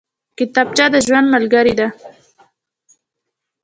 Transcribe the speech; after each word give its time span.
کتابچه 0.37 0.85
د 0.93 0.95
ژوند 1.05 1.27
ملګرې 1.35 1.73
ده 1.79 1.87